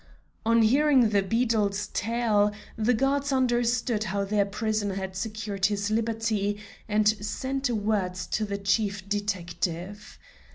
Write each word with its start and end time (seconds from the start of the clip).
On 0.47 0.63
hearing 0.63 1.09
the 1.09 1.21
beadle's 1.21 1.85
tale, 1.85 2.51
the 2.75 2.95
guards 2.95 3.31
understood 3.31 4.05
how 4.05 4.23
their 4.25 4.47
prisoner 4.47 4.95
had 4.95 5.15
secured 5.15 5.67
his 5.67 5.91
liberty, 5.91 6.57
and 6.89 7.07
sent 7.07 7.69
word 7.69 8.15
to 8.15 8.43
the 8.43 8.57
Chief 8.57 9.07
Detective. 9.07 10.17